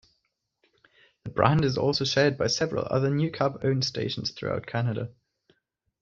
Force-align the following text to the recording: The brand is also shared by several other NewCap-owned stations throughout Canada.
The 1.25 1.29
brand 1.29 1.63
is 1.63 1.77
also 1.77 2.05
shared 2.05 2.35
by 2.35 2.47
several 2.47 2.87
other 2.89 3.11
NewCap-owned 3.11 3.83
stations 3.83 4.31
throughout 4.31 4.65
Canada. 4.65 5.11